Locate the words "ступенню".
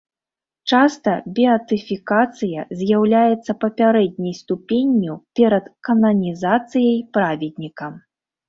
4.41-5.13